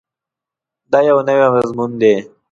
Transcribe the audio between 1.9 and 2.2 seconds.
دی.